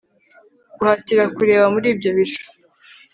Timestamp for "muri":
1.73-1.87